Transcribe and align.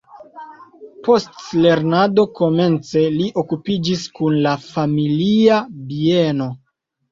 Post 1.07 1.37
lernado 1.65 2.25
komence 2.39 3.05
li 3.19 3.29
okupiĝis 3.43 4.09
kun 4.17 4.41
la 4.49 4.57
familia 4.73 5.63
bieno. 5.95 6.53